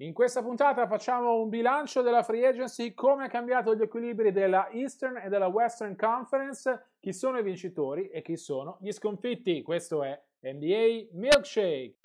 [0.00, 4.70] In questa puntata facciamo un bilancio della free agency, come ha cambiato gli equilibri della
[4.70, 9.60] Eastern e della Western Conference, chi sono i vincitori e chi sono gli sconfitti.
[9.60, 11.96] Questo è NBA Milkshake.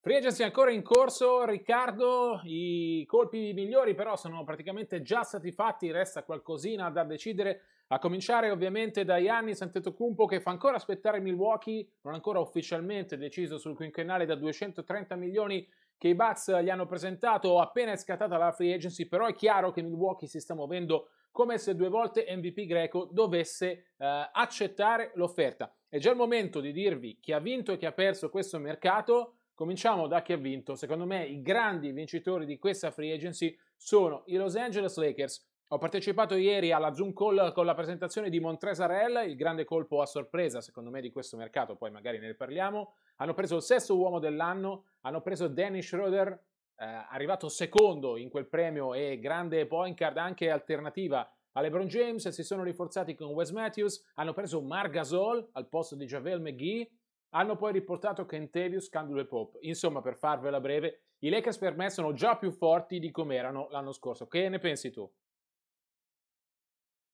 [0.00, 5.92] Free agency ancora in corso, Riccardo, i colpi migliori però sono praticamente già stati fatti,
[5.92, 7.60] resta qualcosina da decidere,
[7.92, 13.58] a cominciare ovviamente da Giannis Antetokounmpo che fa ancora aspettare Milwaukee, non ancora ufficialmente deciso
[13.58, 15.68] sul quinquennale da 230 milioni
[15.98, 19.72] che i Bucks gli hanno presentato appena è scattata la free agency, però è chiaro
[19.72, 25.70] che Milwaukee si sta muovendo come se due volte MVP greco dovesse eh, accettare l'offerta.
[25.86, 29.36] È già il momento di dirvi chi ha vinto e chi ha perso questo mercato.
[29.52, 30.76] Cominciamo da chi ha vinto.
[30.76, 35.51] Secondo me i grandi vincitori di questa free agency sono i Los Angeles Lakers.
[35.72, 40.06] Ho partecipato ieri alla Zoom call con la presentazione di Montrezarel, il grande colpo a
[40.06, 42.92] sorpresa secondo me di questo mercato, poi magari ne parliamo.
[43.16, 46.28] Hanno preso il sesto uomo dell'anno, hanno preso Dennis Schroeder,
[46.76, 52.28] eh, arrivato secondo in quel premio e grande point guard anche alternativa a LeBron James,
[52.28, 56.86] si sono rinforzati con Wes Matthews, hanno preso Marc Gasol al posto di Javel McGee,
[57.30, 59.56] hanno poi riportato Kentavious, Candle e Pop.
[59.60, 63.68] Insomma, per farvela breve, i Lakers per me sono già più forti di come erano
[63.70, 64.26] l'anno scorso.
[64.26, 65.10] Che ne pensi tu?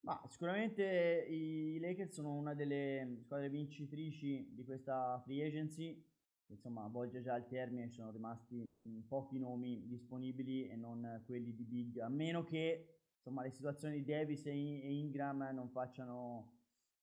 [0.08, 6.02] Ma sicuramente i Lakers sono una delle squadre vincitrici di questa free agency.
[6.46, 8.64] Insomma, volge già al termine, sono rimasti
[9.06, 14.04] pochi nomi disponibili e non quelli di Big, a meno che insomma, le situazioni di
[14.04, 16.54] Davis e Ingram non facciano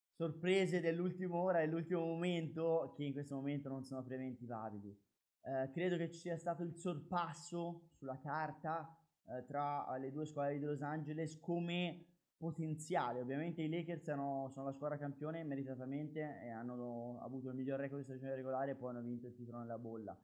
[0.09, 4.99] sorprese dell'ultima ora e dell'ultimo momento che in questo momento non sono preventivabili.
[5.43, 10.57] Eh, credo che ci sia stato il sorpasso sulla carta eh, tra le due squadre
[10.57, 13.21] di Los Angeles come potenziale.
[13.21, 18.01] Ovviamente i Lakers sono, sono, la squadra campione meritatamente e hanno avuto il miglior record
[18.01, 20.17] di stagione regolare e poi hanno vinto il titolo nella bolla.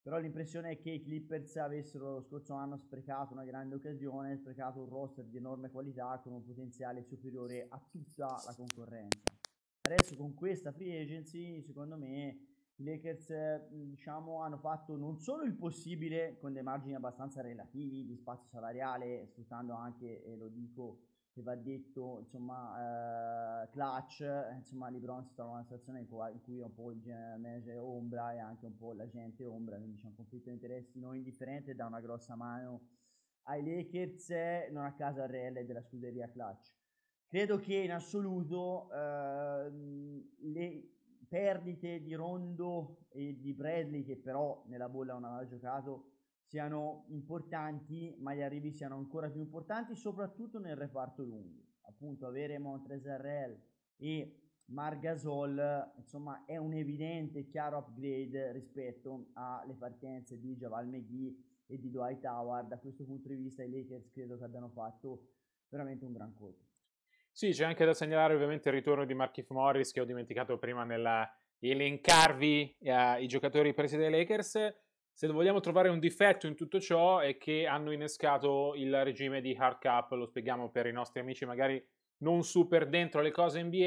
[0.00, 4.80] Però l'impressione è che i Clippers avessero lo scorso anno sprecato una grande occasione, sprecato
[4.80, 9.20] un roster di enorme qualità con un potenziale superiore a tutta la concorrenza.
[9.82, 12.38] Adesso con questa free agency, secondo me,
[12.76, 18.16] i Lakers diciamo, hanno fatto non solo il possibile con dei margini abbastanza relativi di
[18.16, 21.00] spazio salariale, sfruttando anche, e lo dico,
[21.38, 24.24] che va detto, insomma, eh, clutch,
[24.56, 26.08] insomma, LeBron si trova in una situazione in
[26.42, 30.06] cui, è un po' il manager ombra e anche un po' l'agente ombra, quindi c'è
[30.06, 32.88] un conflitto di interessi non indifferente, dà una grossa mano
[33.44, 34.30] ai Lakers,
[34.72, 36.74] non a caso al RL della scuderia clutch.
[37.28, 39.70] Credo che in assoluto eh,
[40.40, 40.90] le
[41.28, 46.17] perdite di Rondo e di Bradley, che però nella bolla non aveva giocato,
[46.48, 51.62] siano importanti, ma gli arrivi siano ancora più importanti, soprattutto nel reparto lungo.
[51.82, 53.60] Appunto, avere Montrezarel
[53.96, 61.78] e Margasol, insomma, è un evidente, chiaro upgrade rispetto alle partenze di Javal McGee e
[61.78, 62.68] di Dwight Howard.
[62.68, 65.28] Da questo punto di vista i Lakers credo che abbiano fatto
[65.68, 66.64] veramente un gran colpo.
[67.30, 70.84] Sì, c'è anche da segnalare ovviamente il ritorno di Markif Morris che ho dimenticato prima
[70.84, 74.86] nell'elencarvi eh, i giocatori presi dai Lakers
[75.18, 79.52] se vogliamo trovare un difetto in tutto ciò è che hanno innescato il regime di
[79.58, 81.84] hard cap, lo spieghiamo per i nostri amici magari
[82.18, 83.80] non super dentro le cose NBA, uh,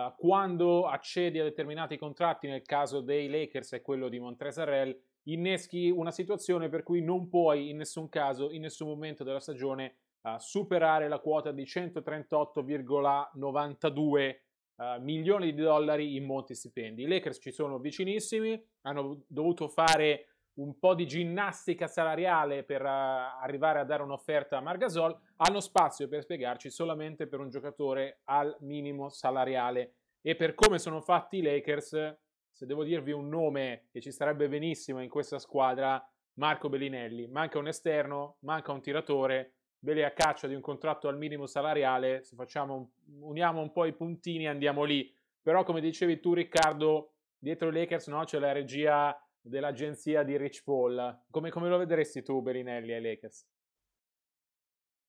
[0.00, 5.90] eh, quando accedi a determinati contratti, nel caso dei Lakers è quello di Montrezarel, inneschi
[5.90, 10.38] una situazione per cui non puoi in nessun caso, in nessun momento della stagione, uh,
[10.38, 14.36] superare la quota di 138,92
[14.74, 17.04] uh, milioni di dollari in monti stipendi.
[17.04, 20.24] I Lakers ci sono vicinissimi, hanno dovuto fare
[20.58, 26.08] un po' di ginnastica salariale per uh, arrivare a dare un'offerta a Margasol, hanno spazio
[26.08, 29.94] per spiegarci solamente per un giocatore al minimo salariale.
[30.20, 32.16] E per come sono fatti i Lakers,
[32.50, 37.28] se devo dirvi un nome che ci starebbe benissimo in questa squadra, Marco Bellinelli.
[37.28, 42.24] Manca un esterno, manca un tiratore, belli a caccia di un contratto al minimo salariale,
[42.24, 45.14] se facciamo, uniamo un po' i puntini andiamo lì.
[45.40, 49.16] Però come dicevi tu Riccardo, dietro i Lakers no, c'è la regia
[49.48, 51.24] dell'agenzia di Rich Paul.
[51.30, 53.46] Come, come lo vedresti tu Berinelli ai Lakers?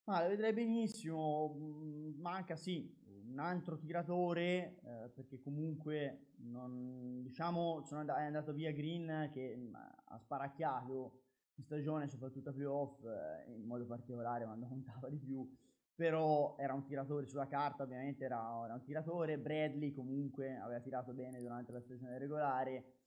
[0.06, 2.98] Ma lo vedrei benissimo, mm, manca sì
[3.30, 9.76] un altro tiratore, eh, perché comunque non, diciamo and- è andato via Green che mm,
[9.76, 11.22] ha sparacchiato
[11.56, 15.48] in stagione, soprattutto a playoff, eh, in modo particolare quando contava di più,
[15.94, 21.14] però era un tiratore sulla carta, ovviamente era, era un tiratore, Bradley comunque aveva tirato
[21.14, 22.99] bene durante la stagione regolare,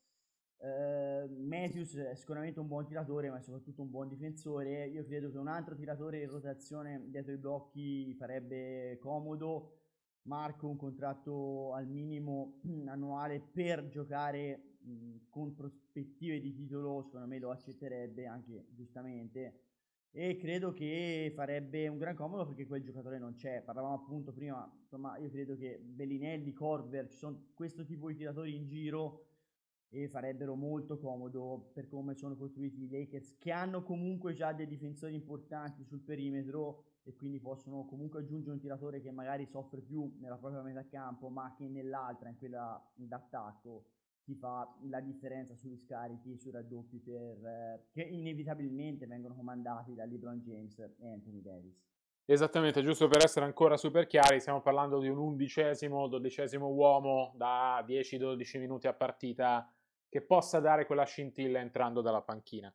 [0.62, 4.86] Uh, Matthews è sicuramente un buon tiratore, ma è soprattutto un buon difensore.
[4.86, 9.78] Io credo che un altro tiratore in rotazione dietro i blocchi farebbe comodo.
[10.22, 17.40] Marco un contratto al minimo annuale per giocare mh, con prospettive di titolo, secondo me
[17.40, 19.62] lo accetterebbe anche giustamente.
[20.12, 23.62] E credo che farebbe un gran comodo perché quel giocatore non c'è.
[23.62, 28.54] Parlavamo appunto prima, insomma, io credo che Bellinelli, Corver, ci sono questo tipo di tiratori
[28.54, 29.31] in giro
[29.94, 34.66] e farebbero molto comodo per come sono costruiti i Lakers, che hanno comunque già dei
[34.66, 40.16] difensori importanti sul perimetro e quindi possono comunque aggiungere un tiratore che magari soffre più
[40.18, 43.84] nella propria metà campo, ma che nell'altra, in quella d'attacco,
[44.24, 50.06] ti fa la differenza sugli scarichi, sui raddoppi per, eh, che inevitabilmente vengono comandati da
[50.06, 51.84] LeBron James e Anthony Davis.
[52.24, 57.84] Esattamente, giusto per essere ancora super chiari, stiamo parlando di un undicesimo, dodicesimo uomo da
[57.86, 59.70] 10-12 minuti a partita
[60.12, 62.70] che possa dare quella scintilla entrando dalla panchina.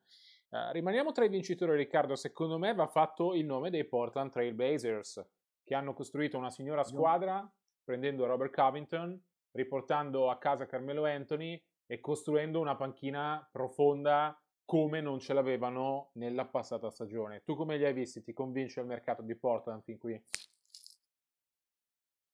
[0.49, 2.15] Uh, rimaniamo tra i vincitori, Riccardo.
[2.15, 5.23] Secondo me va fatto il nome dei Portland Trail Blazers,
[5.63, 7.47] che hanno costruito una signora squadra
[7.83, 14.35] prendendo Robert Covington, riportando a casa Carmelo Anthony e costruendo una panchina profonda
[14.65, 17.43] come non ce l'avevano nella passata stagione.
[17.43, 18.23] Tu come li hai visti?
[18.23, 20.19] Ti convince il mercato di Portland fin qui?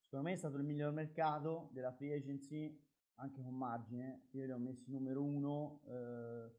[0.05, 2.79] Secondo me è stato il miglior mercato della free agency
[3.15, 6.51] anche con margine, io li ho messi numero uno, eh,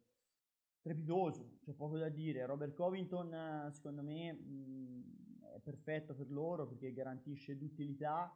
[0.80, 2.44] trepidoso, c'è poco da dire.
[2.46, 8.32] Robert Covington, secondo me, mh, è perfetto per loro perché garantisce d'utilità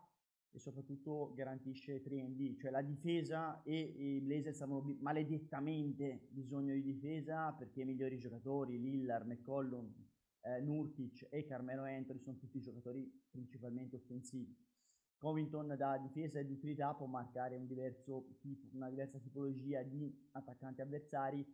[0.51, 7.53] e soprattutto garantisce 3D, cioè la difesa e i Blazers hanno maledettamente bisogno di difesa
[7.53, 9.93] perché i migliori giocatori, Lillard, McCollum,
[10.43, 14.57] eh, Nurkic e Carmelo Anthony sono tutti giocatori principalmente offensivi
[15.19, 20.81] Covington da difesa e di utilità può marcare un tipo, una diversa tipologia di attaccanti
[20.81, 21.45] avversari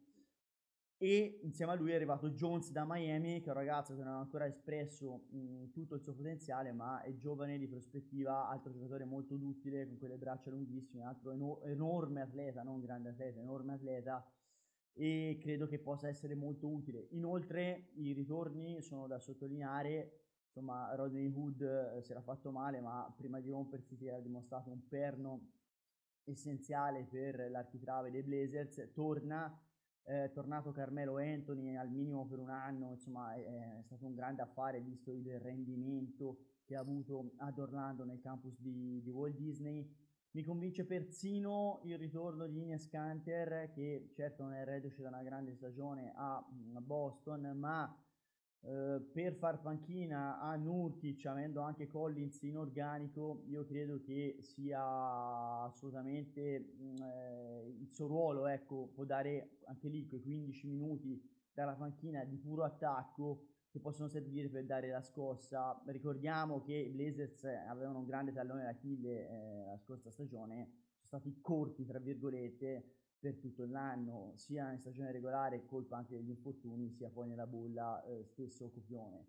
[0.97, 4.15] e insieme a lui è arrivato Jones da Miami che è un ragazzo che non
[4.15, 9.05] ha ancora espresso mh, tutto il suo potenziale ma è giovane di prospettiva, altro giocatore
[9.05, 14.25] molto duttile con quelle braccia lunghissime, altro eno- enorme atleta, non grande atleta, enorme atleta
[14.93, 17.09] e credo che possa essere molto utile.
[17.11, 20.24] Inoltre i ritorni sono da sottolineare
[20.55, 24.71] insomma Rodney Hood eh, si era fatto male ma prima di rompersi si era dimostrato
[24.71, 25.51] un perno
[26.25, 28.91] essenziale per l'architrave dei Blazers.
[28.95, 29.61] Torna
[30.05, 34.43] eh, tornato Carmelo Anthony al minimo per un anno insomma è, è, stato un grande
[34.43, 39.91] affare visto il rendimento che ha avuto ad Orlando nel campus di, di Walt Disney.
[40.33, 45.23] Mi convince persino il ritorno di Ines Canter che certo non è reduce da una
[45.23, 48.04] grande stagione a, a Boston ma
[48.67, 54.83] eh, per far panchina a Nurkic avendo anche Collins in organico io credo che sia
[55.65, 61.23] assolutamente mh, mm, eh, il suo ruolo ecco può dare anche lì quei 15 minuti
[61.53, 65.83] dalla panchina di puro attacco che possono servire per dare la scossa.
[65.87, 71.41] Ricordiamo che i Blazers avevano un grande tallone d'Achille eh, la scorsa stagione sono stati
[71.41, 77.09] corti tra virgolette per tutto l'anno, sia in stagione regolare, colpa anche degli infortuni, sia
[77.09, 79.29] poi nella bolla eh, stesso copione.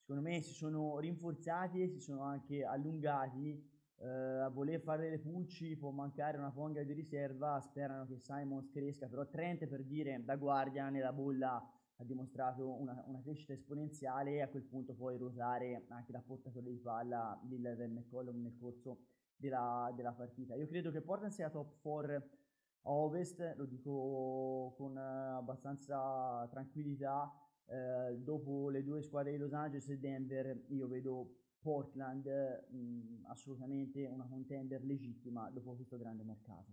[0.00, 3.72] Secondo me si sono rinforzati e si sono anche allungati.
[3.96, 8.70] Eh, a voler fare le pulci può mancare una ponga di riserva, sperano che Simons
[8.70, 11.56] cresca, però Trent per dire da guardia nella bolla
[11.96, 16.70] ha dimostrato una, una crescita esponenziale e a quel punto puoi ruotare anche la portatore
[16.70, 19.00] di palla del McCollum nel corso
[19.36, 20.54] della, della partita.
[20.54, 22.42] Io credo che Portland sia top 4
[22.86, 27.30] a ovest, lo dico con abbastanza tranquillità,
[27.66, 31.28] eh, dopo le due squadre di Los Angeles e Denver io vedo
[31.60, 36.72] Portland mh, assolutamente una contender legittima dopo questo grande mercato.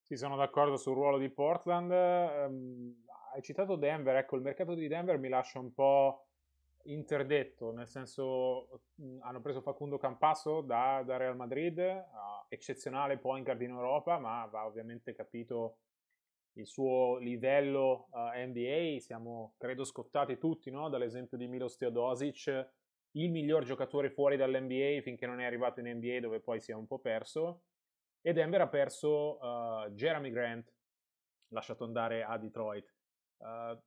[0.00, 1.90] Sì, sono d'accordo sul ruolo di Portland.
[1.90, 6.26] Um, hai citato Denver, ecco, il mercato di Denver mi lascia un po'
[6.84, 8.82] interdetto, nel senso
[9.20, 14.44] hanno preso Facundo Campasso da, da Real Madrid, uh, eccezionale point guard in Europa, ma
[14.46, 15.78] va ovviamente capito
[16.56, 20.88] il suo livello uh, NBA, siamo credo scottati tutti no?
[20.88, 22.72] dall'esempio di Milos Teodosic
[23.16, 26.74] il miglior giocatore fuori dall'NBA finché non è arrivato in NBA dove poi si è
[26.74, 27.62] un po' perso.
[28.20, 30.72] E Denver ha perso uh, Jeremy Grant,
[31.48, 32.92] lasciato andare a Detroit.
[33.36, 33.78] Uh,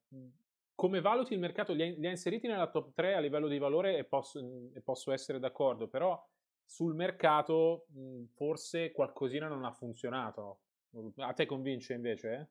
[0.77, 1.73] come valuti il mercato?
[1.73, 4.39] Li ha, li ha, inseriti nella top 3 a livello di valore e posso,
[4.75, 6.23] e posso essere d'accordo, però
[6.63, 10.59] sul mercato mh, forse qualcosina non ha funzionato.
[11.15, 12.31] A te convince invece?
[12.31, 12.47] Eh?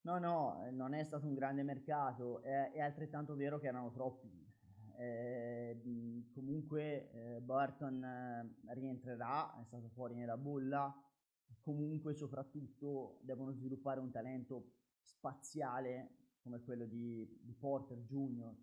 [0.00, 4.44] No, no, non è stato un grande mercato, è, è altrettanto vero che erano troppi.
[4.96, 5.80] Eh,
[6.34, 10.92] comunque eh, Burton eh, rientrerà, è stato fuori nella bolla,
[11.60, 14.72] comunque soprattutto devono sviluppare un talento
[15.04, 18.54] spaziale come quello di, di Porter Jr.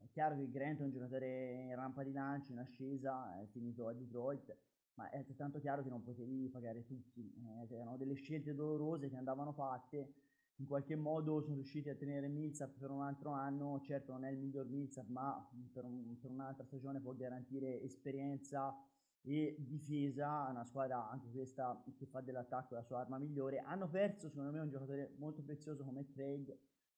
[0.00, 3.88] È chiaro che Grant è un giocatore in rampa di lancio, in ascesa, è finito
[3.88, 4.56] a Detroit,
[4.94, 7.30] ma è altrettanto chiaro che non potevi pagare tutti,
[7.68, 10.14] eh, erano delle scelte dolorose che andavano fatte
[10.58, 14.30] in qualche modo sono riusciti a tenere Millsap per un altro anno, certo non è
[14.30, 18.74] il miglior Millsap, ma per, un, per un'altra stagione può garantire esperienza
[19.20, 23.58] e difesa, una squadra anche questa che fa dell'attacco la sua arma migliore.
[23.58, 26.56] Hanno perso secondo me un giocatore molto prezioso come Craig,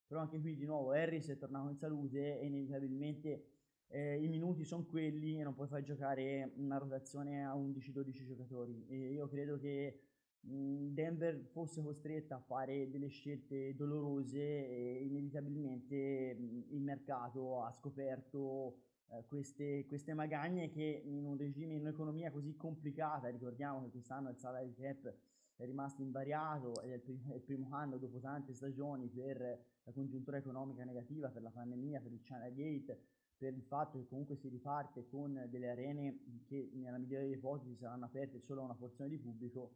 [0.08, 3.44] però anche qui di nuovo Harris è tornato in salute e inevitabilmente
[3.88, 8.84] eh, i minuti sono quelli e non puoi far giocare una rotazione a 11-12 giocatori.
[8.88, 10.00] E io credo che
[10.40, 17.72] Mhmm, Denver fosse costretta a fare delle scelte dolorose e inevitabilmente mhmm, il mercato ha
[17.72, 18.76] scoperto
[19.10, 24.30] eh, queste, queste, magagne che in un regime, in un'economia così complicata, ricordiamo che quest'anno
[24.30, 25.12] il salary cap
[25.58, 29.40] è rimasto invariato ed è il primo, è il primo anno dopo tante stagioni per
[29.82, 33.00] la congiuntura economica negativa, per la pandemia, per il China Gate,
[33.36, 37.74] per il fatto che comunque si riparte con delle arene che nella migliore delle ipotesi
[37.74, 39.74] saranno aperte solo a una porzione di pubblico,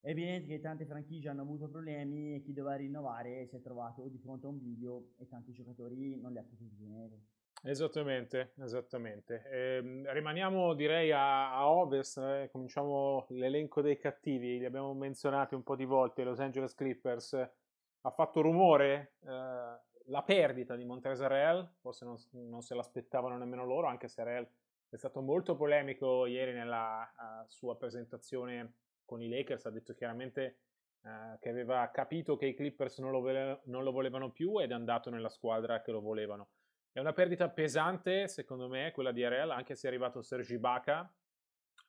[0.00, 4.06] è evidente che tante franchigie hanno avuto problemi e chi doveva rinnovare si è trovato
[4.06, 7.33] di fronte a un video e tanti giocatori non li ha potuti tenere.
[7.66, 9.42] Esattamente, esattamente.
[9.50, 15.62] Eh, rimaniamo direi a, a Ovest, eh, cominciamo l'elenco dei cattivi, li abbiamo menzionati un
[15.62, 22.04] po' di volte, Los Angeles Clippers ha fatto rumore eh, la perdita di Montrezl forse
[22.04, 24.46] non, non, se l'aspettavano nemmeno loro, anche se Rel
[24.90, 30.58] è stato molto polemico ieri nella uh, sua presentazione con i Lakers ha detto chiaramente
[31.02, 34.74] eh, che aveva capito che i Clippers non lo, non lo, volevano più ed è
[34.74, 36.48] andato nella squadra che lo volevano.
[36.94, 41.12] È una perdita pesante, secondo me, quella di Arel, anche se è arrivato Sergi Baca,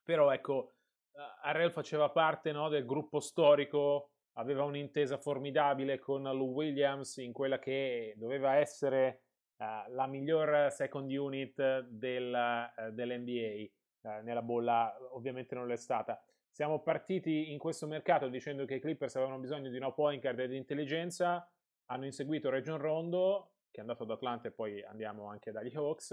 [0.02, 0.78] però ecco,
[1.12, 7.32] uh, Arel faceva parte no, del gruppo storico, aveva un'intesa formidabile con Lou Williams in
[7.32, 9.22] quella che doveva essere
[9.58, 14.22] uh, la miglior second unit del, uh, dell'NBA.
[14.24, 16.20] nella bolla ovviamente non l'è stata.
[16.50, 20.40] Siamo partiti in questo mercato dicendo che i Clippers avevano bisogno di una point guard
[20.40, 21.48] e di intelligenza,
[21.90, 26.10] hanno inseguito Region Rondo, che è andato ad Atlanta e poi andiamo anche dagli Hawks.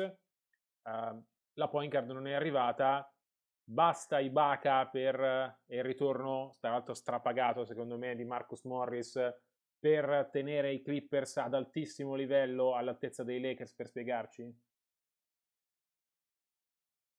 [0.84, 3.10] Uh, la point guard non è arrivata,
[3.64, 9.18] basta Ibaka per il ritorno, tra l'altro strapagato secondo me, di Marcus Morris
[9.80, 14.62] per tenere i Clippers ad altissimo livello all'altezza dei Lakers per spiegarci?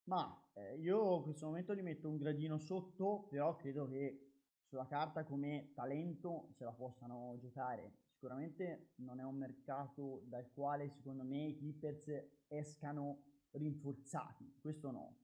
[0.04, 4.32] Ma eh, io in questo momento li metto un gradino sotto, però credo che
[4.66, 8.03] sulla carta come talento se la possano giocare.
[8.24, 12.10] Sicuramente non è un mercato dal quale secondo me i Clippers
[12.48, 15.18] escano rinforzati, questo no,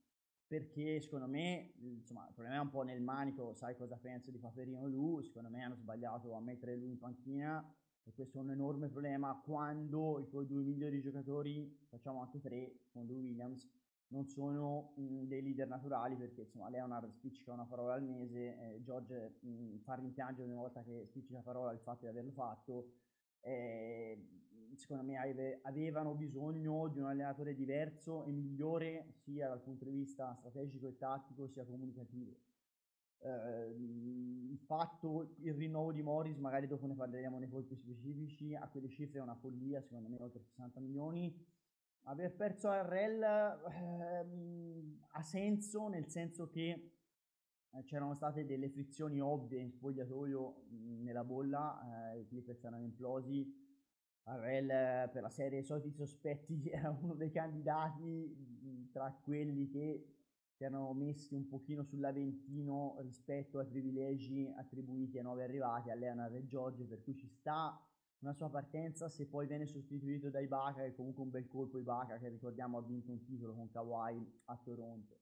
[0.46, 4.38] perché secondo me insomma, il problema è un po' nel manico, sai cosa penso di
[4.38, 8.50] Paperino Lu, secondo me hanno sbagliato a mettere lui in panchina e questo è un
[8.50, 13.66] enorme problema quando i tuoi due migliori giocatori, facciamo anche tre, con lui Williams,
[14.10, 18.82] non sono mh, dei leader naturali perché insomma Leonard spiccica una parola al mese, eh,
[18.82, 22.92] George mh, fa rimpiangere ogni volta che spiccica parola il fatto di averlo fatto.
[23.40, 24.18] Eh,
[24.76, 29.92] secondo me ave- avevano bisogno di un allenatore diverso e migliore sia dal punto di
[29.92, 32.36] vista strategico e tattico sia comunicativo.
[33.22, 33.74] Eh,
[34.50, 38.88] il fatto, il rinnovo di Morris, magari dopo ne parleremo nei colpi specifici, a quelle
[38.88, 41.58] cifre è una follia, secondo me oltre 60 milioni
[42.04, 46.92] Aver perso RL ehm, ha senso nel senso che
[47.72, 50.64] eh, c'erano state delle frizioni ovvie in spogliatoio
[51.02, 53.68] nella bolla, eh, i Clippers erano implosi.
[54.22, 60.04] RL per la serie soliti sospetti era uno dei candidati tra quelli che
[60.60, 66.34] si erano messi un pochino sull'Aventino rispetto ai privilegi attribuiti ai nuovi arrivati, a Leonard
[66.34, 67.80] e Giorgio, per cui ci sta
[68.20, 72.18] una sua partenza, se poi viene sostituito da Ibaka, che comunque un bel colpo Ibaka,
[72.18, 75.18] che ricordiamo ha vinto un titolo con Kawhi a Toronto.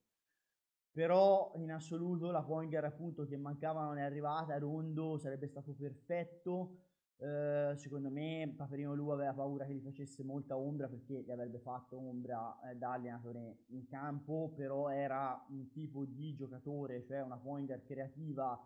[0.90, 5.74] Però in assoluto la point guard appunto che mancava non è arrivata, Rondo sarebbe stato
[5.74, 6.86] perfetto,
[7.18, 11.58] Uh, secondo me Paperino Lu aveva paura che gli facesse molta ombra perché gli avrebbe
[11.58, 17.36] fatto ombra eh, da allenatore in campo, però era un tipo di giocatore, cioè una
[17.36, 18.56] pointer creativa,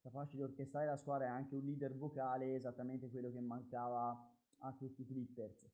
[0.00, 4.28] capace di orchestrare la squadra e anche un leader vocale, esattamente quello che mancava
[4.58, 5.68] a tutti i Clippers.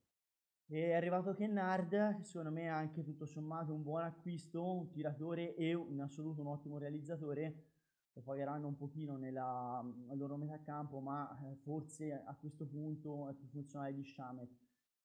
[0.69, 5.71] E è arrivato Kennard, secondo me anche tutto sommato un buon acquisto, un tiratore e
[5.71, 7.75] in assoluto un ottimo realizzatore
[8.17, 13.29] lo pagheranno un pochino nella, nel loro metà campo, ma eh, forse a questo punto
[13.29, 14.49] è più funzionale di Shamet.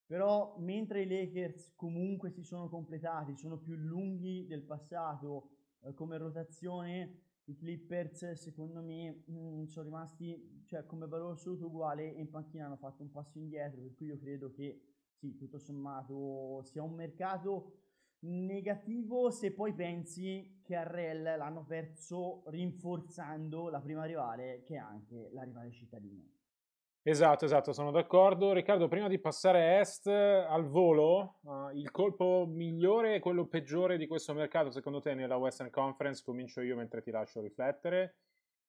[0.05, 5.49] Però mentre i Lakers comunque si sono completati, sono più lunghi del passato
[5.81, 11.65] eh, come rotazione, i Clippers secondo me mh, mm, sono rimasti cioè, come valore assoluto
[11.65, 14.81] uguale e in panchina hanno fatto un passo indietro, per cui io credo che
[15.15, 17.81] sì, tutto sommato sia un mercato
[18.21, 24.77] negativo se poi pensi che a Rel l'hanno perso rinforzando la prima rivale che è
[24.77, 26.23] anche la rivale cittadina.
[27.03, 28.53] Esatto, esatto, sono d'accordo.
[28.53, 33.97] Riccardo, prima di passare a est al volo, uh, il colpo migliore e quello peggiore
[33.97, 36.21] di questo mercato secondo te nella Western Conference?
[36.23, 38.17] Comincio io mentre ti lascio riflettere.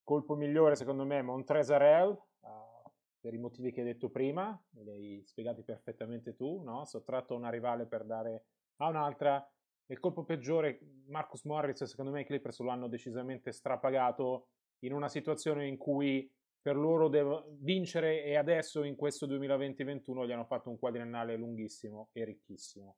[0.03, 4.91] Colpo migliore secondo me è Montrezarel, uh, per i motivi che hai detto prima, li
[4.91, 6.87] hai spiegati perfettamente tu, no?
[6.87, 8.45] sottratto a una rivale per dare
[8.77, 9.47] a un'altra.
[9.89, 14.47] Il colpo peggiore, Marcus Morris, secondo me i Clippers lo hanno decisamente strapagato
[14.85, 20.31] in una situazione in cui per loro devo vincere e adesso in questo 2020-21 gli
[20.31, 22.97] hanno fatto un quadriennale lunghissimo e ricchissimo.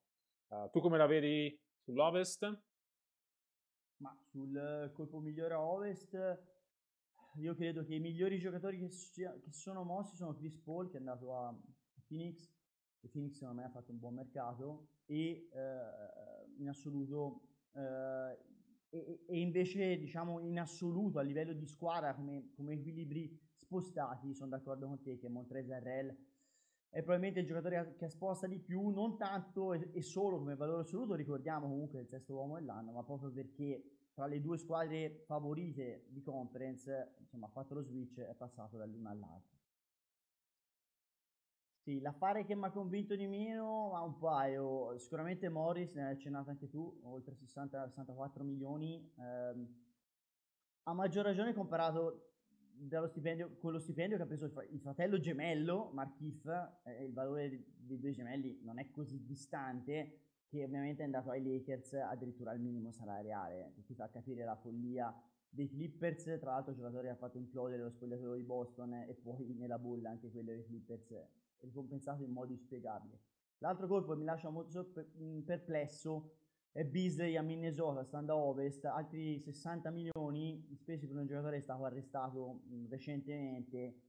[0.49, 2.63] Uh, tu come la vedi sull'Ovest?
[3.97, 6.43] Ma sul colpo migliore a Ovest
[7.37, 10.99] io credo che i migliori giocatori che, che sono mossi sono Chris Paul che è
[10.99, 11.57] andato a
[12.07, 12.53] Phoenix
[13.01, 17.41] e Phoenix secondo me ha fatto un buon mercato e eh, in assoluto
[18.95, 23.44] e, e, invece diciamo in assoluto a livello di squadra come, come equilibri
[23.75, 25.73] spostati sono d'accordo con te che Montrezl
[26.91, 31.15] è probabilmente il giocatore che sposta di più non tanto e, solo come valore assoluto
[31.15, 36.23] ricordiamo comunque il sesto uomo dell'anno ma proprio perché tra le due squadre favorite di
[36.23, 39.53] conference insomma ha fatto lo switch è passato dall'una all'altra
[41.83, 44.97] sì, l'affare che mi ha convinto di meno ha un paio.
[44.97, 49.13] Sicuramente Morris, ne hai accennato anche tu, oltre 60-64 milioni.
[49.19, 49.69] Ehm,
[50.85, 52.34] a maggior ragione comparato
[53.09, 56.47] stipendio, con lo stipendio che ha preso il, fratello gemello, Markif,
[56.85, 61.43] eh, il valore dei due gemelli non è così distante, che ovviamente è andato ai
[61.43, 65.13] Lakers addirittura al minimo salariale, ti fa capire la follia
[65.49, 69.55] dei Clippers, tra l'altro giocatore che ha fatto implodere lo spogliatoio di Boston e poi
[69.59, 71.15] nella bolla anche quello dei Clippers
[71.61, 73.21] ricompensato in modo inspiegabile.
[73.59, 74.93] L'altro colpo che mi lascia molto
[75.45, 76.35] perplesso
[76.75, 81.59] è Beasley a Minnesota, stando a ovest, altri 60 milioni spesi per un giocatore che
[81.59, 84.01] è stato arrestato recentemente,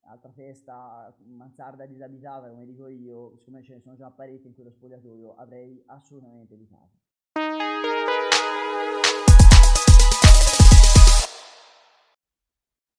[0.00, 4.70] altra festa, mansarda disabitata come dico io, siccome ce ne sono già parecchi in quello
[4.70, 6.98] spogliatoio, avrei assolutamente evitato.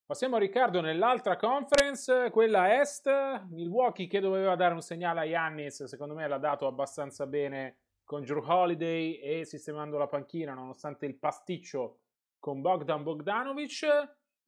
[0.03, 3.07] Passiamo a Riccardo nell'altra conference, quella est.
[3.49, 7.75] Milwaukee che doveva dare un segnale a Yannis, secondo me l'ha dato abbastanza bene
[8.12, 12.00] con Drew Holiday e sistemando la panchina nonostante il pasticcio
[12.39, 13.86] con Bogdan Bogdanovic.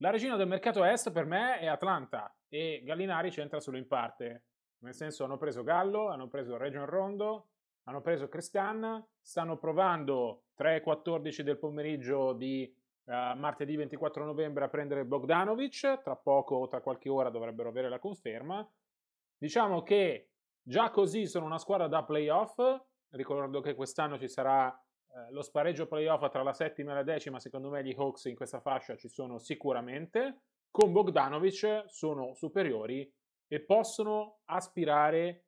[0.01, 4.47] La regina del mercato est per me è Atlanta e Gallinari c'entra solo in parte.
[4.79, 7.51] Nel senso hanno preso Gallo, hanno preso Region Rondo,
[7.83, 12.69] hanno preso Cristian, stanno provando 3-14 del pomeriggio di
[13.05, 17.87] uh, martedì 24 novembre a prendere Bogdanovic, tra poco o tra qualche ora dovrebbero avere
[17.87, 18.69] la conferma.
[19.37, 22.59] Diciamo che già così sono una squadra da playoff,
[23.13, 27.39] ricordo che quest'anno ci sarà uh, lo spareggio playoff tra la settima e la decima,
[27.39, 33.11] secondo me gli Hawks in questa fascia ci sono sicuramente, con Bogdanovic sono superiori
[33.47, 35.45] e possono aspirare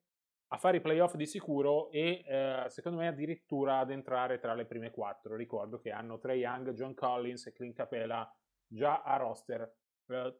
[0.49, 4.65] a fare i playoff di sicuro e eh, secondo me addirittura ad entrare tra le
[4.65, 5.35] prime quattro.
[5.35, 8.31] Ricordo che hanno Trey Young, John Collins e Clint Capela
[8.67, 9.75] già a roster.
[10.07, 10.39] Eh,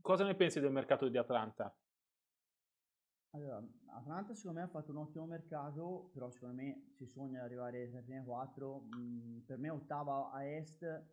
[0.00, 1.74] cosa ne pensi del mercato di Atlanta?
[3.30, 3.62] Allora,
[3.96, 7.90] Atlanta secondo me ha fatto un ottimo mercato, però secondo me si sogna di arrivare
[7.90, 8.86] tra prime quattro.
[8.94, 11.04] Mm, per me ottava a est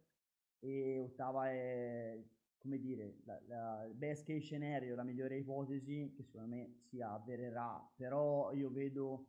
[0.59, 2.21] e ottava è
[2.57, 7.91] come dire, la, la best case scenario, la migliore ipotesi, che secondo me si avvererà,
[7.93, 9.25] però io vedo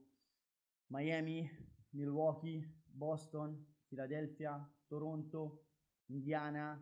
[0.86, 1.48] Miami,
[1.90, 5.64] Milwaukee, Boston, Philadelphia, Toronto,
[6.06, 6.80] Indiana,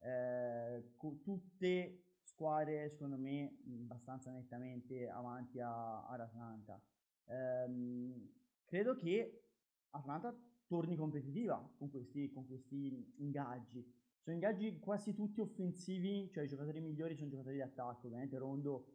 [0.00, 2.03] eh, tutte
[2.34, 6.80] squadre secondo me abbastanza nettamente avanti a, ad Atlanta.
[7.26, 8.30] Eh,
[8.64, 9.42] credo che
[9.90, 16.48] Atlanta torni competitiva con questi, con questi ingaggi sono ingaggi quasi tutti offensivi, cioè i
[16.48, 18.86] giocatori migliori sono giocatori di attacco, ovviamente Rondo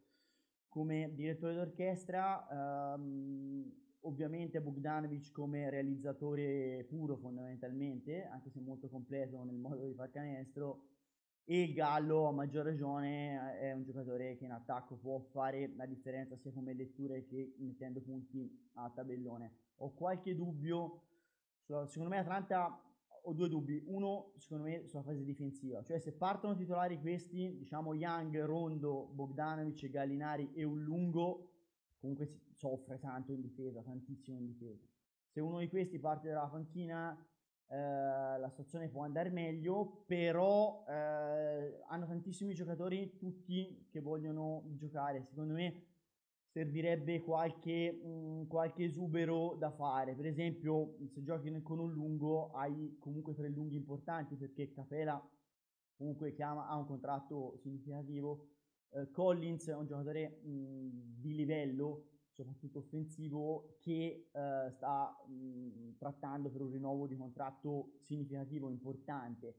[0.66, 9.54] come direttore d'orchestra, ehm, ovviamente Bogdanovic come realizzatore puro fondamentalmente, anche se molto completo nel
[9.54, 10.86] modo di far canestro,
[11.44, 15.86] e il Gallo a maggior ragione è un giocatore che in attacco può fare la
[15.86, 19.52] differenza sia come letture che mettendo punti a tabellone.
[19.78, 21.02] Ho qualche dubbio,
[21.86, 22.80] secondo me Atlanta
[23.22, 23.82] ho due dubbi.
[23.86, 25.82] Uno, secondo me, sulla fase difensiva.
[25.82, 31.50] Cioè, se partono titolari questi, diciamo Young, Rondo, Bogdanovic, Gallinari e un lungo,
[31.98, 34.86] comunque soffre tanto in difesa, tantissimo in difesa.
[35.28, 37.16] Se uno di questi parte dalla panchina,
[37.76, 45.24] la situazione può andare meglio, però eh, hanno tantissimi giocatori, tutti che vogliono giocare.
[45.28, 45.84] Secondo me
[46.50, 50.14] servirebbe qualche, mh, mm, qualche esubero da fare.
[50.14, 55.22] Per esempio, se giochi con un lungo, hai comunque tre lunghi importanti perché Capela
[55.96, 58.48] comunque chiama, ha un contratto significativo.
[58.88, 60.88] Uh, Collins è un giocatore mh, mm,
[61.20, 68.70] di livello, soprattutto offensivo, che uh, sta mh, trattando per un rinnovo di contratto significativo,
[68.70, 69.56] importante.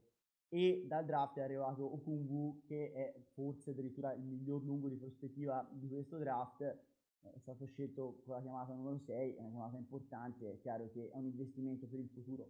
[0.48, 5.66] E dal draft è arrivato Okungu, che è forse addirittura il miglior lungo di prospettiva
[5.72, 10.52] di questo draft, è stato scelto con la chiamata numero 6, è una chiamata importante,
[10.52, 12.48] è chiaro che è un investimento per il futuro.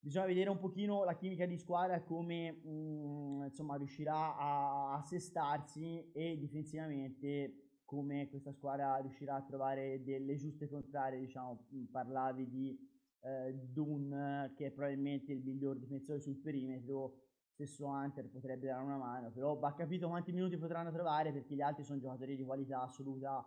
[0.00, 6.10] Bisogna vedere un pochino la chimica di squadra come mh, mm, insomma, riuscirà a assestarsi
[6.12, 12.78] e difensivamente come questa squadra riuscirà a trovare delle giuste contrarie, diciamo, mm, parlavi di
[13.22, 17.22] eh, Dun che è probabilmente il miglior difensore sul perimetro,
[17.54, 21.62] stesso Hunter potrebbe dare una mano, però va capito quanti minuti potranno trovare perché gli
[21.62, 23.42] altri sono giocatori di qualità assoluta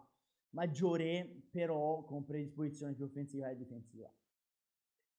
[0.55, 4.11] maggiore, però con predisposizione più offensiva e difensiva.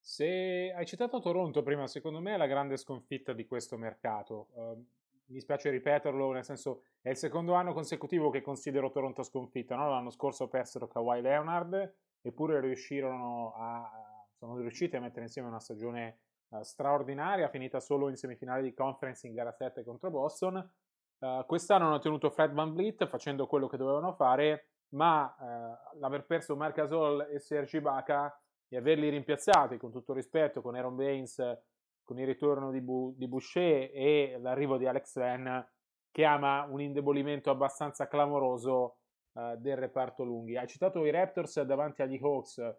[0.00, 4.48] Se hai citato Toronto prima, secondo me è la grande sconfitta di questo mercato.
[4.54, 4.84] Uh,
[5.32, 9.74] mi spiace ripeterlo, nel senso è il secondo anno consecutivo che considero Toronto sconfitta.
[9.74, 9.88] No?
[9.88, 13.90] L'anno scorso persero Kawhi Leonard, eppure riuscirono a,
[14.36, 19.26] sono riusciti a mettere insieme una stagione uh, straordinaria, finita solo in semifinale di conference
[19.26, 20.70] in gara 7 contro Boston.
[21.18, 26.24] Uh, quest'anno hanno tenuto Fred Van Vliet facendo quello che dovevano fare ma eh, l'aver
[26.24, 28.34] perso Marc Gasol e Sergi Baca
[28.68, 31.38] e averli rimpiazzati con tutto rispetto con Aaron Baines,
[32.04, 35.66] con il ritorno di, Bu- di Boucher e l'arrivo di Alex Len
[36.10, 38.98] chiama un indebolimento abbastanza clamoroso
[39.34, 40.56] eh, del reparto lunghi.
[40.56, 42.74] Hai citato i Raptors davanti agli Hawks, eh,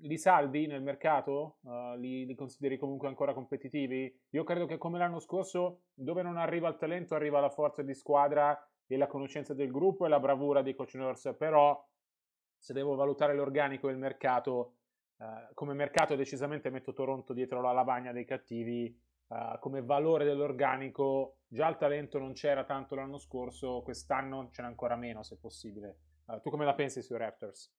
[0.00, 1.58] li salvi nel mercato?
[1.62, 4.14] Uh, li, li, consideri comunque ancora competitivi?
[4.30, 7.94] Io credo che come l'anno scorso, dove non arriva il talento, arriva la forza di
[7.94, 11.82] squadra e la conoscenza del gruppo e la bravura dei coach nurse, però
[12.58, 14.75] se devo valutare l'organico e il mercato,
[15.18, 18.86] eh, come mercato decisamente metto Toronto dietro la lavagna dei cattivi,
[19.28, 24.68] eh, come valore dell'organico già il talento non c'era tanto l'anno scorso, quest'anno ce n'è
[24.68, 25.98] ancora meno se possibile.
[26.26, 27.72] Uh, tu come la pensi sui Raptors?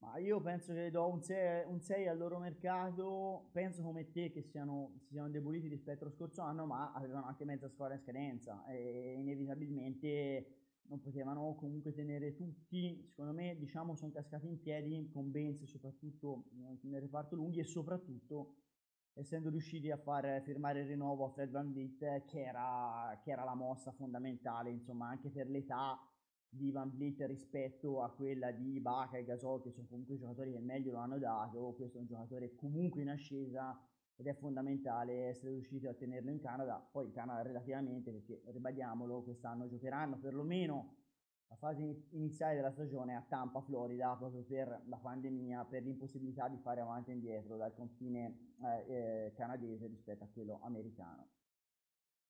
[0.00, 4.30] Ma io penso che do un 6, un 6 al loro mercato, penso come te
[4.30, 8.02] che siano, si siano indeboliti rispetto allo scorso anno, ma avevano anche mezza squadra in
[8.02, 15.08] scadenza e inevitabilmente non potevano comunque tenere tutti, secondo me diciamo sono cascati in piedi
[15.12, 16.44] con Benz soprattutto
[16.82, 18.56] nel reparto lunghi e soprattutto
[19.12, 23.44] essendo riusciti a far firmare il rinnovo a Fred Van Vliet che era, che era
[23.44, 25.98] la mossa fondamentale insomma anche per l'età
[26.50, 30.60] di Van Vliet rispetto a quella di Ibaka e Gasol che sono comunque giocatori che
[30.60, 31.74] meglio lo hanno dato.
[31.76, 33.78] Questo è un giocatore comunque in ascesa
[34.18, 39.22] ed è fondamentale essere riusciti a tenerlo in Canada poi in Canada relativamente perché ribadiamolo
[39.22, 40.96] quest'anno giocheranno perlomeno
[41.48, 46.58] la fase iniziale della stagione a Tampa, Florida, proprio per la pandemia, per l'impossibilità di
[46.58, 48.94] fare avanti e indietro dal confine eh,
[49.26, 51.28] eh, canadese rispetto a quello americano.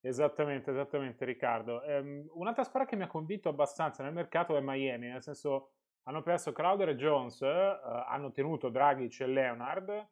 [0.00, 1.82] Esattamente, esattamente Riccardo.
[1.84, 5.72] Um, un'altra squadra che mi ha convinto abbastanza nel mercato è Miami, nel senso
[6.04, 7.46] hanno perso Crowder e Jones, uh,
[8.06, 10.08] hanno tenuto Dragic e Leonard,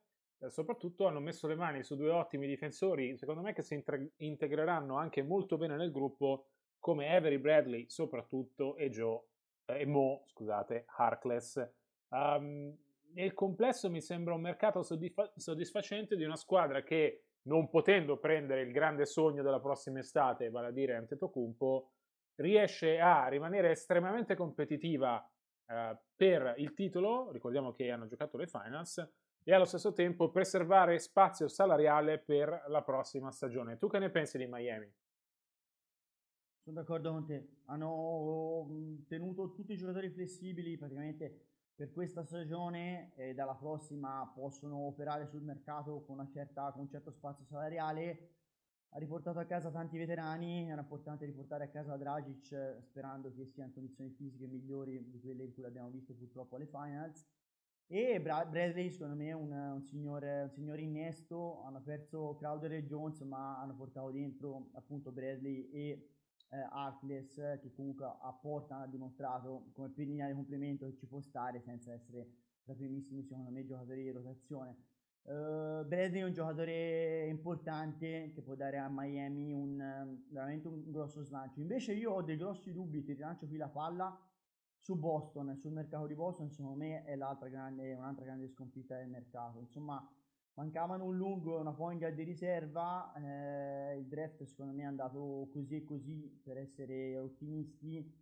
[0.48, 3.82] soprattutto hanno messo le mani su due ottimi difensori, secondo me che si
[4.16, 9.20] integreranno anche molto bene nel gruppo, come Avery Bradley soprattutto e Joe,
[9.66, 11.68] eh, e Mo, scusate, Harkless.
[12.08, 12.76] Um,
[13.14, 18.62] nel complesso mi sembra un mercato soddisfa- soddisfacente di una squadra che non potendo prendere
[18.62, 21.90] il grande sogno della prossima estate, vale a dire Antetokounmpo,
[22.36, 25.26] riesce a rimanere estremamente competitiva
[25.68, 29.08] eh, per il titolo, ricordiamo che hanno giocato le finals,
[29.48, 33.78] e allo stesso tempo preservare spazio salariale per la prossima stagione.
[33.78, 34.92] Tu che ne pensi di Miami?
[36.64, 43.34] Sono d'accordo con te, hanno tenuto tutti i giocatori flessibili, praticamente per questa stagione e
[43.34, 48.30] dalla prossima possono operare sul mercato con, certa, con un certo spazio salariale.
[48.88, 53.64] Ha riportato a casa tanti veterani, era importante riportare a casa Dragic sperando che sia
[53.64, 57.24] in condizioni fisiche migliori di quelle in cui l'abbiamo visto purtroppo alle finals.
[57.88, 62.84] E Bradley secondo me è un, un, signore, un signore innesto, hanno perso Crowder e
[62.84, 66.08] Jones ma hanno portato dentro appunto Bradley e
[66.50, 71.60] eh, Artless che comunque apportano, ha dimostrato come pedina di complemento che ci può stare
[71.60, 72.28] senza essere
[72.64, 74.76] da primissimi secondo me giocatori di rotazione.
[75.22, 81.22] Uh, Bradley è un giocatore importante che può dare a Miami un, veramente un grosso
[81.22, 81.60] slancio.
[81.60, 84.16] Invece io ho dei grossi dubbi, ti rilancio qui la palla,
[84.86, 89.08] su Boston, sul mercato di Boston secondo me è l'altra grande, un'altra grande sconfitta del
[89.08, 89.58] mercato.
[89.58, 90.00] Insomma,
[90.54, 95.48] mancavano un lungo e una point di riserva, eh, il draft secondo me è andato
[95.50, 98.14] così e così per essere ottimisti,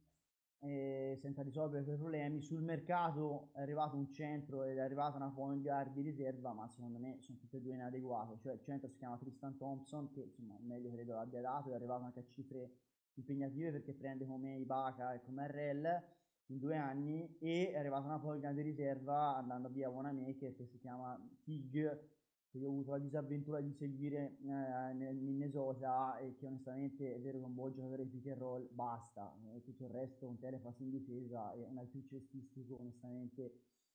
[0.60, 2.40] eh, senza risolvere quei problemi.
[2.40, 6.66] Sul mercato è arrivato un centro ed è arrivata una point guard di riserva, ma
[6.68, 8.38] secondo me sono tutte e due inadeguate.
[8.38, 12.04] Cioè il centro si chiama Tristan Thompson, che insomma meglio credo l'abbia dato, è arrivato
[12.04, 12.72] anche a cifre
[13.16, 18.18] impegnative perché prende come Ibaka e come Arrel in due anni e è arrivata una
[18.18, 22.12] guard di riserva andando via Wanamaker che si chiama Tig
[22.54, 27.20] che io ho avuto la disavventura di seguire eh, nel Minnesota e che onestamente è
[27.20, 30.38] vero che un buon giocatore di pick and roll, basta, eh, tutto il resto un
[30.38, 33.54] telepass in difesa e un IQ cestistico onestamente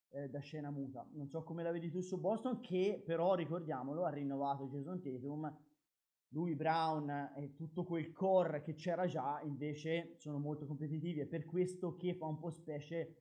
[0.09, 1.07] eh, da scena muta.
[1.13, 5.57] Non so come la vedi tu su Boston che però ricordiamolo ha rinnovato Jason Tatum,
[6.29, 11.45] lui Brown e tutto quel core che c'era già invece sono molto competitivi e per
[11.45, 13.15] questo che fa un po' specie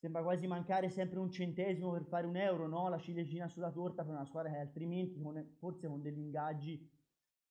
[0.00, 2.88] sembra quasi mancare sempre un centesimo per fare un euro, no?
[2.88, 6.90] La ciliegina sulla torta per una squadra che altrimenti, con, forse con degli ingaggi,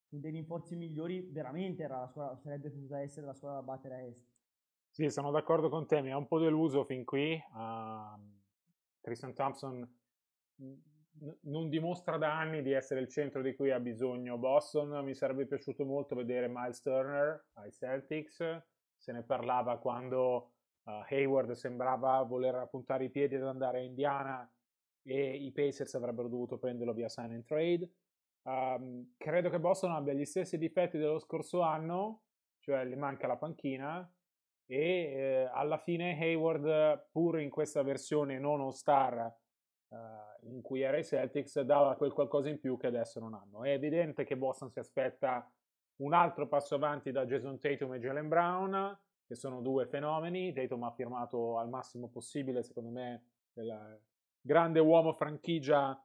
[0.09, 4.27] con dei rinforzi migliori, veramente squadra, sarebbe potuta essere la squadra da battere a est.
[4.89, 7.39] Sì, sono d'accordo con te, mi ha un po' deluso fin qui.
[7.53, 8.19] Uh,
[9.01, 9.87] Tristan Thompson
[11.41, 15.03] non dimostra da anni di essere il centro di cui ha bisogno Boston.
[15.03, 18.63] Mi sarebbe piaciuto molto vedere Miles Turner ai Celtics,
[18.95, 20.53] se ne parlava quando
[20.89, 24.51] Uh, Hayward sembrava voler puntare i piedi ad andare a Indiana
[25.03, 27.87] e i Pacers avrebbero dovuto prenderlo via sign and trade.
[28.43, 32.23] Um, credo che Boston abbia gli stessi difetti dello scorso anno,
[32.61, 34.11] cioè gli manca la panchina
[34.65, 39.31] e eh, alla fine Hayward, pur in questa versione non all-star
[39.89, 39.97] uh,
[40.43, 43.63] in cui era i Celtics, dava quel qualcosa in più che adesso non hanno.
[43.63, 45.49] È evidente che Boston si aspetta
[45.97, 48.99] un altro passo avanti da Jason Tatum e Jalen Brown
[49.29, 50.53] che sono due fenomeni.
[50.53, 53.23] Tatum ha firmato al massimo possibile, secondo me,
[53.53, 53.99] il
[54.41, 56.03] grande uomo franchigia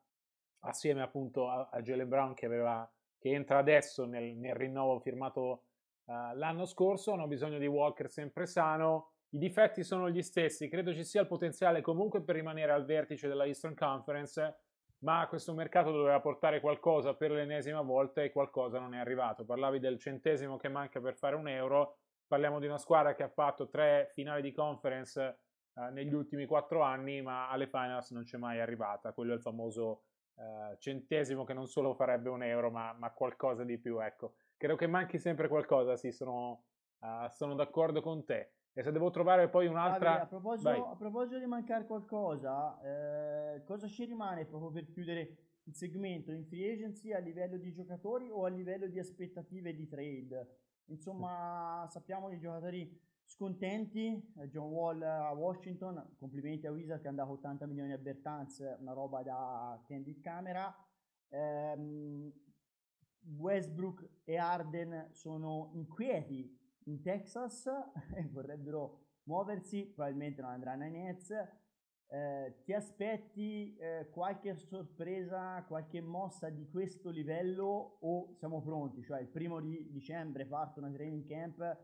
[0.60, 5.62] assieme appunto a, a Jalen Brown che, aveva, che entra adesso nel, nel rinnovo firmato
[6.04, 7.12] uh, l'anno scorso.
[7.12, 9.12] Hanno bisogno di Walker sempre sano.
[9.34, 13.26] I difetti sono gli stessi, credo ci sia il potenziale comunque per rimanere al vertice
[13.26, 14.58] della Eastern Conference,
[14.98, 19.44] ma questo mercato doveva portare qualcosa per l'ennesima volta e qualcosa non è arrivato.
[19.44, 21.96] Parlavi del centesimo che manca per fare un euro,
[22.28, 26.82] parliamo di una squadra che ha fatto tre finali di conference eh, negli ultimi quattro
[26.82, 29.12] anni, ma alle finals non c'è mai arrivata.
[29.12, 30.04] Quello è il famoso
[30.36, 34.00] eh, centesimo che non solo farebbe un euro, ma, ma, qualcosa di più.
[34.00, 36.66] Ecco, credo che manchi sempre qualcosa, sì, sono,
[37.00, 38.52] uh, sono d'accordo con te.
[38.76, 40.22] E se devo trovare poi un'altra...
[40.22, 45.74] a, proposito, a, proposito, di mancare qualcosa, eh, cosa ci rimane proprio per chiudere il
[45.76, 50.58] segmento in free agency a livello di giocatori o a livello di aspettative di trade?
[50.87, 54.32] Insomma, sappiamo di giocatori scontenti.
[54.38, 58.58] Eh, John Wall a Washington, complimenti a Wizard che ha dato 80 milioni a Bertans,
[58.80, 60.74] una roba da candid camera.
[61.28, 62.32] Um,
[63.38, 67.66] Westbrook e Arden sono inquieti in Texas
[68.14, 71.30] e vorrebbero muoversi, probabilmente non andranno ai Nets.
[72.06, 79.02] Eh, ti aspetti eh, qualche sorpresa, qualche mossa di questo livello o siamo pronti?
[79.02, 81.76] Cioè il primo di dicembre partono i training camp,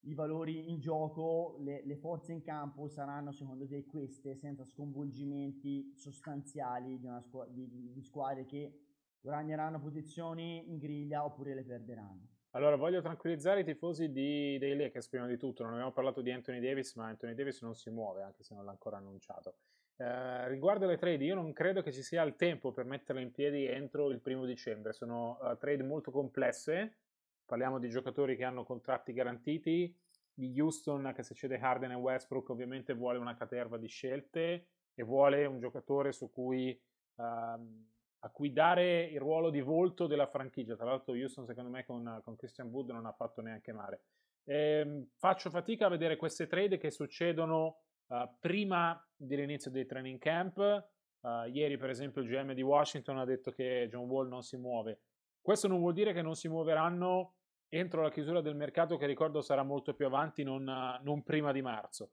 [0.00, 5.94] i valori in gioco, le, le forze in campo saranno secondo te queste senza sconvolgimenti
[5.94, 8.86] sostanziali di, squ- di, di squadre che
[9.20, 12.39] guadagneranno posizioni in griglia oppure le perderanno?
[12.52, 15.62] Allora, voglio tranquillizzare i tifosi di, dei Lakers prima di tutto.
[15.62, 18.64] Non abbiamo parlato di Anthony Davis, ma Anthony Davis non si muove, anche se non
[18.64, 19.54] l'ha ancora annunciato.
[19.96, 23.30] Eh, riguardo le trade, io non credo che ci sia il tempo per metterle in
[23.30, 24.92] piedi entro il primo dicembre.
[24.92, 26.96] Sono uh, trade molto complesse.
[27.44, 29.96] Parliamo di giocatori che hanno contratti garantiti.
[30.34, 35.02] Di Houston, che se cede Harden e Westbrook, ovviamente vuole una caterva di scelte e
[35.04, 36.76] vuole un giocatore su cui.
[37.14, 40.76] Uh, a cui dare il ruolo di volto della franchigia.
[40.76, 44.02] Tra l'altro Houston secondo me con, con Christian Wood non ha fatto neanche male.
[44.44, 50.88] Ehm, faccio fatica a vedere queste trade che succedono uh, prima dell'inizio dei training camp.
[51.20, 54.56] Uh, ieri, per esempio, il GM di Washington ha detto che John Wall non si
[54.56, 55.02] muove.
[55.40, 57.34] Questo non vuol dire che non si muoveranno
[57.68, 60.64] entro la chiusura del mercato, che ricordo sarà molto più avanti, non,
[61.02, 62.12] non prima di marzo.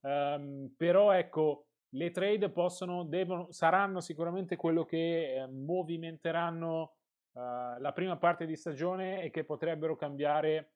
[0.00, 6.96] Um, però ecco, le trade possono, devono, saranno sicuramente quello che eh, movimenteranno
[7.32, 7.40] uh,
[7.78, 10.72] la prima parte di stagione e che potrebbero cambiare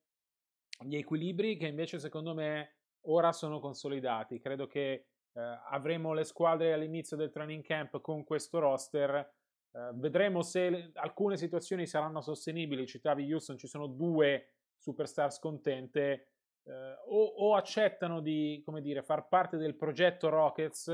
[0.81, 4.41] gli equilibri che invece secondo me ora sono consolidati.
[4.41, 9.35] Credo che uh, avremo le squadre all'inizio del training camp con questo roster.
[9.73, 12.87] Uh, vedremo se alcune situazioni saranno sostenibili.
[12.87, 16.32] Citavi Houston, ci sono due superstar scontente eh,
[16.71, 20.91] o, o, accettano di come dire, far parte del progetto Rockets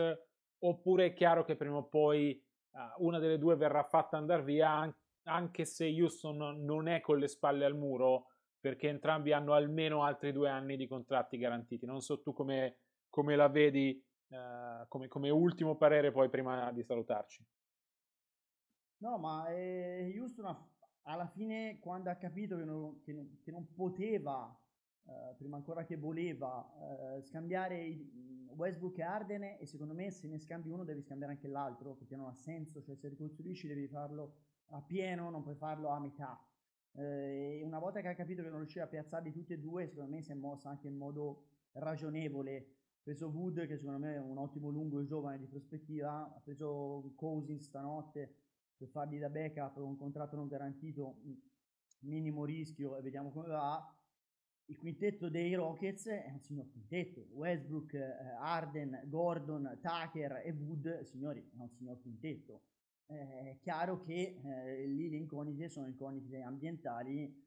[0.61, 4.92] oppure è chiaro che prima o poi eh, una delle due verrà fatta andare via
[5.24, 8.28] anche se Houston non è con le spalle al muro
[8.59, 11.87] perché entrambi hanno almeno altri due anni di contratti garantiti.
[11.87, 12.78] Non so tu come,
[13.09, 17.46] come la vedi eh, come, come, ultimo parere poi prima di salutarci.
[18.98, 20.70] No, ma eh, Houston
[21.02, 24.54] alla fine quando ha capito che non, che non, che non poteva
[25.09, 30.29] Uh, prima ancora che voleva uh, scambiare i, Westbrook e Arden e secondo me se
[30.29, 33.88] ne scambi uno devi scambiare anche l'altro perché non ha senso, cioè se ricostruisci devi
[33.88, 34.35] farlo
[34.73, 36.38] a pieno, non puoi farlo a metà.
[36.92, 39.87] Uh, e una volta che ha capito che non riusciva a piazzarli tutti e due,
[39.87, 42.57] secondo me si è mossa anche in modo ragionevole.
[42.59, 46.40] Ha preso Wood, che secondo me è un ottimo lungo e giovane di prospettiva, ha
[46.44, 48.35] preso Cousins stanotte
[48.77, 51.23] per fargli da backup un contratto non garantito,
[52.01, 53.98] minimo rischio e vediamo come va
[54.68, 57.26] il quintetto dei Rockets è un signor quintetto.
[57.33, 62.62] Westbrook, eh, Arden, Gordon, Tucker e Wood, signori, è un signor quintetto.
[63.07, 67.46] Eh, è chiaro che eh, lì le incognite sono incognite ambientali.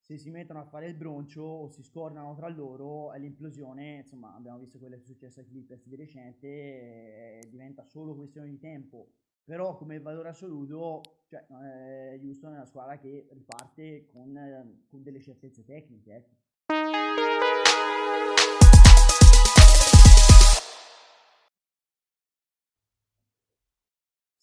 [0.00, 4.58] Se si mettono a fare il broncio o si scornano tra loro, l'implosione, insomma, abbiamo
[4.58, 9.12] visto quello che è successo ai Clippers di recente, eh, diventa solo questione di tempo.
[9.44, 15.02] Però come valore assoluto, cioè, eh, Houston è una squadra che riparte con, eh, con
[15.02, 16.14] delle certezze tecniche.
[16.14, 16.39] Ecco.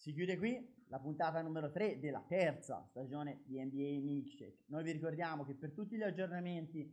[0.08, 4.64] Si chiude qui la puntata numero 3 della terza stagione di NBA Milkshake.
[4.68, 6.90] Noi vi ricordiamo che per tutti gli aggiornamenti,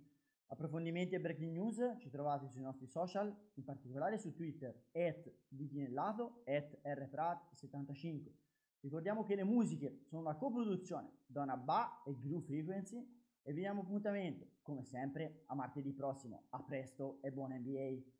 [0.47, 6.43] approfondimenti e breaking news ci trovate sui nostri social, in particolare su Twitter, at Vitinellato,
[6.45, 8.33] at rprat75.
[8.81, 13.14] Ricordiamo che le musiche sono una coproduzione Donna Ba e Groove Frequency
[13.47, 16.45] e vi diamo appuntamento, come sempre, a martedì prossimo.
[16.49, 18.14] A presto e buona NBA!